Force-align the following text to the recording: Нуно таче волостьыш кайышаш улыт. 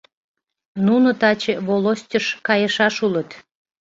Нуно 0.85 1.09
таче 1.21 1.53
волостьыш 1.67 2.25
кайышаш 2.47 2.95
улыт. 3.05 3.29